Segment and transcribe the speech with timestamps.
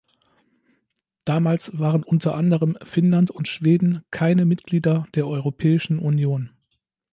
[1.25, 6.49] Damals waren unter anderem Finnland und Schweden keine Mitglieder der Europäischen Union.